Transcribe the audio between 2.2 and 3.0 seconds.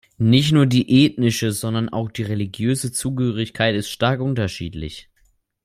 religiöse